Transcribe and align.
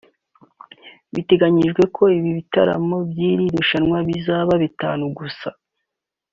Biteganyijwe 1.13 1.81
ko 1.95 2.03
ibitaramo 2.19 2.97
by’iri 3.09 3.45
rushanwa 3.55 3.97
bizaba 4.09 4.53
bitanu 4.63 5.03
gusa 5.17 5.49